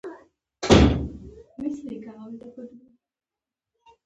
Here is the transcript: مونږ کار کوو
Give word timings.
مونږ 1.57 1.77
کار 2.03 2.31
کوو 2.53 2.65